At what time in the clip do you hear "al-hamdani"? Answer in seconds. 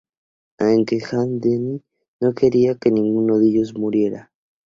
0.95-1.79